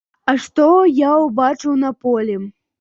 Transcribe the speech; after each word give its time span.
А 0.31 0.33
што 0.45 0.65
я 1.01 1.13
ўбачыў 1.27 1.79
на 1.85 1.95
полі? 2.05 2.43